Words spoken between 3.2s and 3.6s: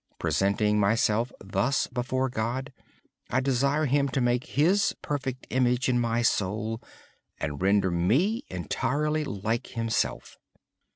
I